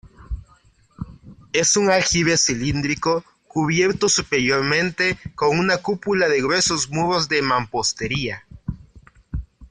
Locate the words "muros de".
6.89-7.43